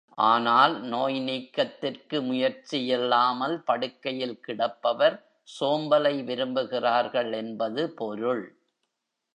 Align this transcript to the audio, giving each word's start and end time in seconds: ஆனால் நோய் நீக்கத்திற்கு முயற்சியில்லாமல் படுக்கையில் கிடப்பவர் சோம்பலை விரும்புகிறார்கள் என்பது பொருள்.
ஆனால் 0.23 0.73
நோய் 0.83 1.19
நீக்கத்திற்கு 1.19 2.21
முயற்சியில்லாமல் 2.21 3.55
படுக்கையில் 3.63 4.39
கிடப்பவர் 4.39 5.17
சோம்பலை 5.59 6.15
விரும்புகிறார்கள் 6.23 7.31
என்பது 7.33 7.93
பொருள். 7.93 8.43